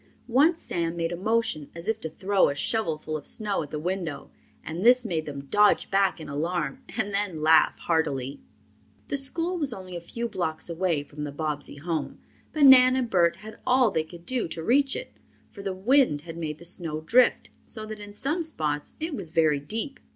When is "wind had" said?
15.71-16.35